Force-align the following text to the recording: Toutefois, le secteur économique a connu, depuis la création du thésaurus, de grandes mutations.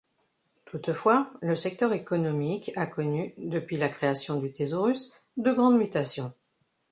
Toutefois, 0.65 1.29
le 1.43 1.55
secteur 1.55 1.93
économique 1.93 2.71
a 2.75 2.87
connu, 2.87 3.35
depuis 3.37 3.77
la 3.77 3.87
création 3.87 4.39
du 4.39 4.51
thésaurus, 4.51 5.13
de 5.37 5.51
grandes 5.53 5.77
mutations. 5.77 6.33